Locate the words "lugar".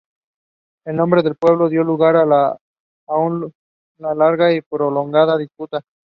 1.83-2.15